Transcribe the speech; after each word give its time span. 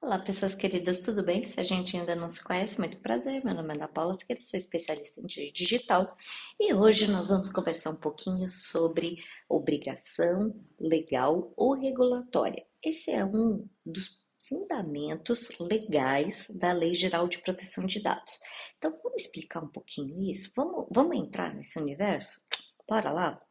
Olá, 0.00 0.16
pessoas 0.16 0.54
queridas, 0.54 1.00
tudo 1.00 1.24
bem? 1.24 1.42
Se 1.42 1.58
a 1.58 1.62
gente 1.64 1.96
ainda 1.96 2.14
não 2.14 2.30
se 2.30 2.42
conhece, 2.42 2.78
muito 2.78 2.96
prazer. 2.98 3.44
Meu 3.44 3.52
nome 3.52 3.74
é 3.74 3.76
Ana 3.76 3.88
Paula 3.88 4.14
Siqueira, 4.14 4.40
sou 4.40 4.56
especialista 4.56 5.20
em 5.20 5.26
direito 5.26 5.56
digital 5.56 6.16
e 6.58 6.72
hoje 6.72 7.08
nós 7.08 7.28
vamos 7.30 7.50
conversar 7.50 7.90
um 7.90 7.96
pouquinho 7.96 8.48
sobre 8.48 9.16
obrigação 9.48 10.54
legal 10.78 11.52
ou 11.56 11.74
regulatória. 11.74 12.64
Esse 12.82 13.10
é 13.10 13.24
um 13.24 13.68
dos 13.84 14.24
fundamentos 14.38 15.50
legais 15.58 16.46
da 16.48 16.72
Lei 16.72 16.94
Geral 16.94 17.26
de 17.26 17.38
Proteção 17.38 17.84
de 17.84 18.00
Dados. 18.00 18.38
Então, 18.78 18.92
vamos 19.02 19.24
explicar 19.24 19.64
um 19.64 19.68
pouquinho 19.68 20.22
isso? 20.30 20.52
Vamos, 20.54 20.86
vamos 20.92 21.16
entrar 21.16 21.52
nesse 21.52 21.76
universo? 21.76 22.40
Bora 22.88 23.10
lá? 23.10 23.42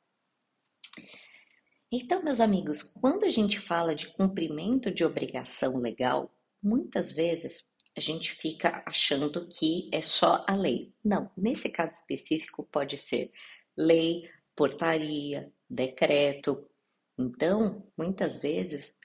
Então, 1.91 2.23
meus 2.23 2.39
amigos, 2.39 2.81
quando 2.81 3.25
a 3.25 3.29
gente 3.29 3.59
fala 3.59 3.93
de 3.93 4.07
cumprimento 4.07 4.89
de 4.89 5.05
obrigação 5.05 5.77
legal, 5.77 6.36
muitas 6.61 7.11
vezes 7.11 7.63
a 7.95 7.99
gente 7.99 8.31
fica 8.31 8.83
achando 8.85 9.47
que 9.47 9.89
é 9.91 10.01
só 10.01 10.45
a 10.47 10.55
lei. 10.55 10.93
Não, 11.03 11.31
nesse 11.35 11.69
caso 11.69 11.93
específico 11.93 12.67
pode 12.71 12.95
ser 12.97 13.31
lei, 13.75 14.29
portaria, 14.55 15.51
decreto. 15.69 16.69
Então, 17.17 17.91
muitas 17.97 18.37
vezes 18.37 18.97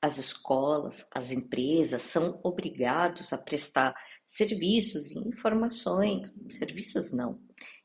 as 0.00 0.18
escolas, 0.18 1.06
as 1.12 1.30
empresas 1.30 2.02
são 2.02 2.40
obrigados 2.44 3.32
a 3.32 3.38
prestar 3.38 3.94
serviços 4.26 5.10
e 5.10 5.18
informações, 5.18 6.32
serviços 6.50 7.12
não, 7.12 7.40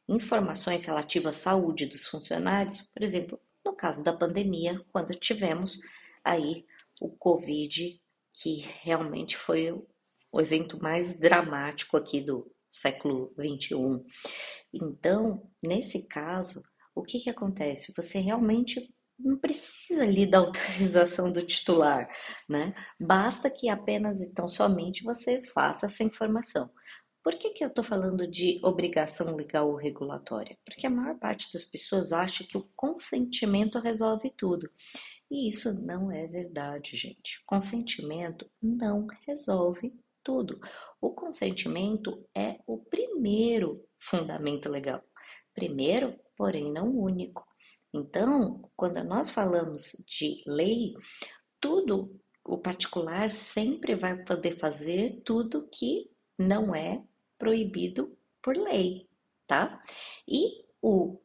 informações 0.08 0.84
relativas 0.86 1.38
à 1.38 1.40
saúde 1.40 1.86
dos 1.86 2.06
funcionários, 2.06 2.81
por 2.81 3.03
exemplo, 3.03 3.40
no 3.66 3.76
caso 3.76 4.03
da 4.03 4.14
pandemia, 4.14 4.84
quando 4.92 5.16
tivemos 5.16 5.80
aí 6.23 6.66
o 7.00 7.09
Covid 7.09 8.01
que 8.34 8.66
realmente 8.81 9.38
foi 9.38 9.71
o 10.31 10.39
evento 10.41 10.81
mais 10.81 11.20
dramático 11.20 11.97
aqui 11.97 12.22
do 12.22 12.50
século 12.69 13.33
21. 13.38 14.03
Então, 14.73 15.50
nesse 15.61 16.08
caso, 16.08 16.64
o 16.95 17.03
que, 17.03 17.19
que 17.19 17.30
acontece? 17.30 17.94
Você 17.95 18.19
realmente 18.19 18.94
não 19.19 19.38
precisa 19.38 20.03
ali 20.03 20.25
da 20.25 20.39
autorização 20.39 21.31
do 21.31 21.45
titular, 21.45 22.09
né? 22.50 22.73
Basta 23.00 23.50
que 23.50 23.69
apenas 23.69 24.22
então 24.22 24.47
somente 24.47 25.03
você 25.03 25.44
faça 25.53 25.86
essa 25.86 26.03
informação. 26.03 26.69
Por 27.23 27.36
que, 27.36 27.52
que 27.52 27.63
eu 27.63 27.67
estou 27.67 27.84
falando 27.84 28.25
de 28.28 28.59
obrigação 28.63 29.36
legal 29.36 29.69
ou 29.69 29.75
regulatória? 29.75 30.58
Porque 30.66 30.88
a 30.88 30.89
maior 30.89 31.19
parte 31.19 31.53
das 31.53 31.63
pessoas 31.63 32.11
acha 32.11 32.44
que 32.44 32.58
o 32.58 32.67
consentimento 32.75 33.78
resolve 33.78 34.31
tudo. 34.36 34.67
E 35.32 35.48
isso 35.48 35.74
não 35.86 36.12
é 36.12 36.28
verdade, 36.28 36.98
gente. 36.98 37.42
Consentimento 37.46 38.52
não 38.62 39.08
resolve 39.26 39.98
tudo. 40.22 40.60
O 41.00 41.12
consentimento 41.12 42.28
é 42.36 42.60
o 42.68 42.78
primeiro 42.78 43.82
fundamento 43.98 44.68
legal. 44.68 45.02
Primeiro, 45.54 46.20
porém 46.36 46.70
não 46.70 46.90
único. 46.90 47.48
Então, 47.94 48.62
quando 48.76 49.02
nós 49.06 49.30
falamos 49.30 49.96
de 50.06 50.44
lei, 50.46 50.94
tudo 51.62 52.20
o 52.44 52.58
particular 52.58 53.30
sempre 53.30 53.96
vai 53.96 54.22
poder 54.26 54.58
fazer 54.58 55.22
tudo 55.24 55.70
que 55.72 56.12
não 56.38 56.76
é 56.76 57.02
proibido 57.38 58.18
por 58.42 58.58
lei, 58.58 59.08
tá? 59.48 59.82
E 60.28 60.66
o 60.82 61.22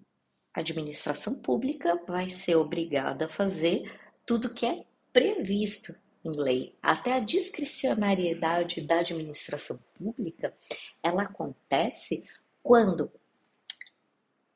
a 0.57 0.61
administração 0.61 1.35
pública 1.35 2.01
vai 2.09 2.31
ser 2.31 2.57
obrigada 2.57 3.27
a 3.27 3.29
fazer 3.29 3.95
tudo 4.25 4.55
que 4.55 4.65
é 4.65 4.87
previsto 5.13 5.95
em 6.25 6.31
lei. 6.31 6.75
Até 6.83 7.13
a 7.13 7.21
discricionariedade 7.21 8.81
da 8.81 9.01
administração 9.01 9.79
pública, 9.95 10.57
ela 11.03 11.25
acontece 11.25 12.25
quando 12.63 13.13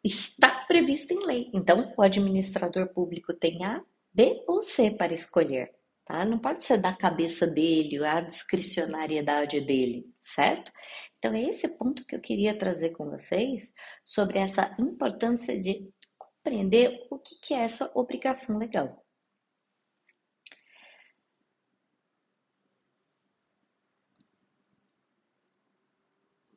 está 0.02 0.64
prevista 0.64 1.12
em 1.12 1.22
lei. 1.26 1.50
Então, 1.52 1.92
o 1.94 2.00
administrador 2.00 2.88
público 2.88 3.34
tem 3.34 3.62
A, 3.62 3.84
B 4.14 4.42
ou 4.46 4.62
C 4.62 4.90
para 4.90 5.12
escolher. 5.12 5.70
Tá? 6.10 6.24
Não 6.24 6.40
pode 6.40 6.64
ser 6.64 6.78
da 6.78 6.92
cabeça 6.92 7.46
dele, 7.46 8.04
a 8.04 8.20
discricionariedade 8.20 9.60
dele, 9.60 10.12
certo? 10.20 10.72
Então, 11.16 11.32
é 11.34 11.42
esse 11.42 11.68
ponto 11.78 12.04
que 12.04 12.16
eu 12.16 12.20
queria 12.20 12.58
trazer 12.58 12.90
com 12.90 13.08
vocês 13.08 13.72
sobre 14.04 14.38
essa 14.38 14.74
importância 14.80 15.58
de 15.60 15.88
compreender 16.18 17.06
o 17.12 17.18
que 17.18 17.54
é 17.54 17.58
essa 17.58 17.92
obrigação 17.94 18.58
legal. 18.58 19.06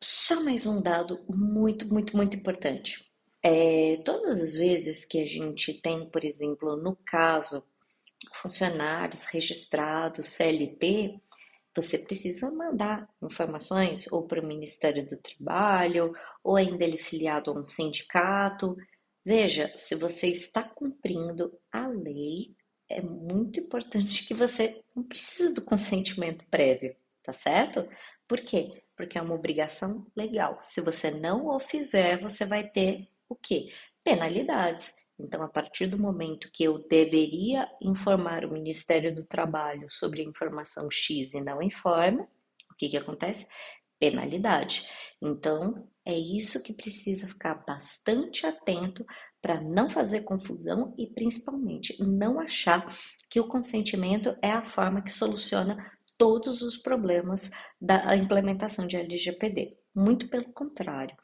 Só 0.01 0.43
mais 0.43 0.65
um 0.65 0.81
dado 0.81 1.23
muito, 1.29 1.87
muito, 1.87 2.17
muito 2.17 2.35
importante. 2.35 3.07
É, 3.43 3.97
todas 4.03 4.41
as 4.41 4.53
vezes 4.53 5.05
que 5.05 5.21
a 5.21 5.25
gente 5.27 5.79
tem, 5.81 6.09
por 6.09 6.25
exemplo, 6.25 6.75
no 6.75 6.95
caso, 7.05 7.63
funcionários 8.43 9.23
registrados 9.23 10.27
CLT, 10.27 11.17
você 11.73 11.97
precisa 11.97 12.51
mandar 12.51 13.09
informações 13.21 14.05
ou 14.11 14.27
para 14.27 14.41
o 14.41 14.45
Ministério 14.45 15.07
do 15.07 15.17
Trabalho, 15.17 16.13
ou 16.43 16.57
ainda 16.57 16.83
ele 16.83 16.97
filiado 16.97 17.49
a 17.49 17.53
um 17.53 17.63
sindicato. 17.63 18.77
Veja, 19.25 19.71
se 19.77 19.95
você 19.95 20.27
está 20.27 20.61
cumprindo 20.61 21.57
a 21.71 21.87
lei, 21.87 22.53
é 22.89 23.01
muito 23.01 23.61
importante 23.61 24.27
que 24.27 24.33
você 24.33 24.83
não 24.93 25.03
precisa 25.03 25.53
do 25.53 25.61
consentimento 25.61 26.45
prévio, 26.51 26.95
tá 27.23 27.31
certo? 27.31 27.87
Por 28.27 28.41
quê? 28.41 28.83
Porque 28.95 29.17
é 29.17 29.21
uma 29.21 29.33
obrigação 29.33 30.05
legal. 30.15 30.59
Se 30.61 30.81
você 30.81 31.09
não 31.09 31.47
o 31.47 31.59
fizer, 31.59 32.21
você 32.21 32.45
vai 32.45 32.67
ter 32.67 33.07
o 33.27 33.35
quê? 33.35 33.73
Penalidades. 34.03 35.02
Então, 35.19 35.43
a 35.43 35.47
partir 35.47 35.87
do 35.87 35.97
momento 35.97 36.49
que 36.51 36.63
eu 36.63 36.79
deveria 36.87 37.69
informar 37.81 38.45
o 38.45 38.51
Ministério 38.51 39.13
do 39.13 39.25
Trabalho 39.25 39.87
sobre 39.89 40.21
a 40.21 40.25
informação 40.25 40.89
X 40.89 41.33
e 41.33 41.41
não 41.41 41.61
informa, 41.61 42.27
o 42.71 42.75
que, 42.75 42.89
que 42.89 42.97
acontece? 42.97 43.47
Penalidade. 43.99 44.89
Então, 45.21 45.87
é 46.05 46.17
isso 46.17 46.61
que 46.61 46.73
precisa 46.73 47.27
ficar 47.27 47.63
bastante 47.65 48.45
atento 48.45 49.05
para 49.41 49.61
não 49.61 49.89
fazer 49.89 50.21
confusão 50.21 50.93
e 50.97 51.07
principalmente 51.07 52.01
não 52.03 52.39
achar 52.39 52.85
que 53.29 53.39
o 53.39 53.47
consentimento 53.47 54.35
é 54.41 54.51
a 54.51 54.65
forma 54.65 55.01
que 55.01 55.11
soluciona 55.11 55.91
todos 56.17 56.61
os 56.61 56.77
problemas 56.77 57.49
da 57.79 58.15
implementação 58.15 58.85
de 58.87 58.97
LGPD. 58.97 59.77
Muito 59.95 60.27
pelo 60.27 60.51
contrário. 60.51 61.15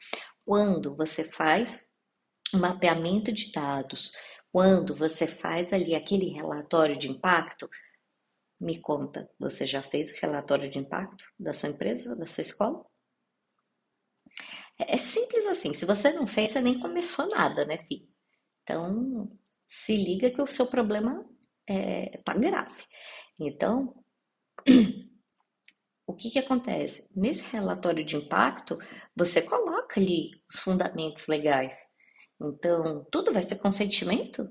Quando 0.44 0.96
você 0.96 1.24
faz 1.24 1.89
mapeamento 2.58 3.32
de 3.32 3.52
dados, 3.52 4.12
quando 4.52 4.94
você 4.94 5.26
faz 5.26 5.72
ali 5.72 5.94
aquele 5.94 6.30
relatório 6.30 6.98
de 6.98 7.10
impacto, 7.10 7.68
me 8.60 8.78
conta, 8.78 9.30
você 9.38 9.64
já 9.64 9.82
fez 9.82 10.10
o 10.10 10.20
relatório 10.20 10.68
de 10.68 10.78
impacto 10.78 11.24
da 11.38 11.52
sua 11.52 11.70
empresa 11.70 12.14
da 12.14 12.26
sua 12.26 12.42
escola? 12.42 12.84
É 14.78 14.96
simples 14.96 15.46
assim, 15.46 15.74
se 15.74 15.84
você 15.84 16.12
não 16.12 16.26
fez, 16.26 16.50
você 16.52 16.60
nem 16.60 16.78
começou 16.78 17.28
nada, 17.28 17.64
né, 17.64 17.78
filho? 17.78 18.08
Então, 18.62 19.30
se 19.66 19.94
liga 19.94 20.30
que 20.30 20.40
o 20.40 20.46
seu 20.46 20.66
problema 20.66 21.24
é, 21.66 22.18
tá 22.24 22.34
grave. 22.34 22.82
Então, 23.38 23.94
o 26.06 26.14
que 26.14 26.30
que 26.30 26.38
acontece? 26.38 27.08
Nesse 27.14 27.44
relatório 27.44 28.04
de 28.04 28.16
impacto, 28.16 28.78
você 29.14 29.40
coloca 29.42 30.00
ali 30.00 30.30
os 30.48 30.58
fundamentos 30.58 31.26
legais. 31.26 31.86
Então, 32.40 33.04
tudo 33.10 33.32
vai 33.32 33.42
ser 33.42 33.56
consentimento, 33.56 34.48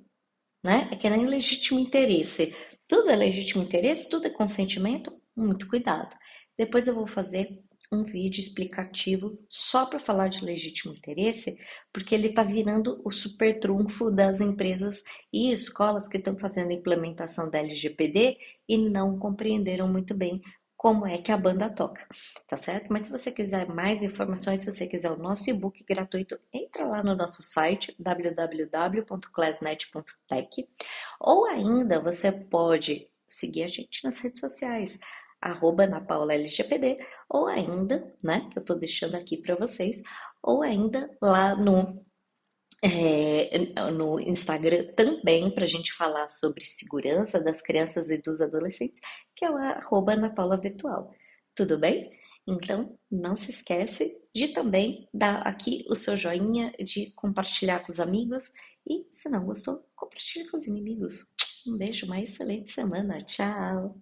né? 0.64 0.90
É 0.92 0.96
que 0.96 1.10
nem 1.10 1.26
legítimo 1.26 1.80
interesse. 1.80 2.56
Tudo 2.88 3.10
é 3.10 3.16
legítimo 3.16 3.64
interesse, 3.64 4.10
tudo 4.10 4.28
é 4.28 4.30
consentimento. 4.30 5.12
Muito 5.36 5.68
cuidado. 5.68 6.16
Depois 6.58 6.88
eu 6.88 6.96
vou 6.96 7.08
fazer 7.08 7.60
um 7.92 8.04
vídeo 8.04 8.40
explicativo 8.40 9.40
só 9.50 9.86
para 9.86 10.00
falar 10.00 10.28
de 10.28 10.46
legítimo 10.46 10.94
interesse, 10.94 11.58
porque 11.92 12.14
ele 12.14 12.28
está 12.28 12.44
virando 12.44 13.02
o 13.04 13.12
super 13.12 13.60
trunfo 13.60 14.12
das 14.12 14.40
empresas 14.40 15.04
e 15.34 15.52
escolas 15.52 16.08
que 16.08 16.18
estão 16.18 16.38
fazendo 16.38 16.70
a 16.70 16.74
implementação 16.74 17.50
da 17.50 17.60
LGPD 17.60 18.38
e 18.68 18.78
não 18.78 19.18
compreenderam 19.18 19.88
muito 19.88 20.14
bem 20.14 20.40
como 20.80 21.06
é 21.06 21.18
que 21.18 21.30
a 21.30 21.38
banda 21.38 21.70
toca, 21.70 22.08
tá 22.48 22.56
certo? 22.56 22.88
Mas 22.90 23.02
se 23.02 23.12
você 23.12 23.34
quiser 23.34 23.68
mais 23.68 24.02
informações, 24.02 24.62
se 24.62 24.66
você 24.66 24.88
quiser 24.88 25.12
o 25.12 25.18
nosso 25.18 25.50
e-book 25.50 25.84
gratuito, 25.84 26.40
entra 26.54 26.88
lá 26.88 27.04
no 27.04 27.18
nosso 27.18 27.44
site 27.44 27.94
www.classnet.tech 28.00 30.70
ou 31.20 31.46
ainda 31.48 32.00
você 32.00 32.32
pode 32.32 33.12
seguir 33.28 33.64
a 33.64 33.68
gente 33.68 34.06
nas 34.06 34.20
redes 34.20 34.40
sociais, 34.40 34.98
arroba 35.42 35.86
na 35.86 36.00
Paula 36.00 36.34
LGPD, 36.34 37.06
ou 37.30 37.48
ainda, 37.48 38.16
né, 38.24 38.48
que 38.50 38.58
eu 38.58 38.64
tô 38.64 38.74
deixando 38.74 39.16
aqui 39.16 39.36
para 39.36 39.58
vocês, 39.58 40.02
ou 40.42 40.62
ainda 40.62 41.14
lá 41.22 41.58
no 41.58 42.06
é, 42.84 43.92
no 43.92 44.20
Instagram 44.20 44.88
também 44.96 45.52
para 45.52 45.66
a 45.66 45.68
gente 45.68 45.94
falar 45.94 46.30
sobre 46.30 46.64
segurança 46.64 47.44
das 47.44 47.62
crianças 47.62 48.10
e 48.10 48.22
dos 48.22 48.42
adolescentes, 48.42 49.02
que 49.36 49.46
é 49.46 49.52
o 49.52 49.58
arroba 49.58 50.16
Virtual. 50.62 51.14
Tudo 51.56 51.78
bem? 51.78 52.12
Então, 52.48 52.98
não 53.12 53.36
se 53.36 53.52
esquece 53.52 54.18
de 54.34 54.48
também 54.48 55.08
dar 55.14 55.42
aqui 55.42 55.86
o 55.90 55.96
seu 55.96 56.18
joinha, 56.18 56.72
de 56.84 57.12
compartilhar 57.12 57.82
com 57.82 57.92
os 57.92 58.00
amigos 58.00 58.52
e, 58.88 59.06
se 59.12 59.30
não 59.30 59.46
gostou, 59.46 59.86
compartilhe 59.96 60.48
com 60.50 60.58
os 60.58 60.66
inimigos. 60.66 61.28
Um 61.68 61.78
beijo, 61.78 62.06
uma 62.06 62.20
excelente 62.20 62.72
semana. 62.72 63.18
Tchau! 63.20 64.02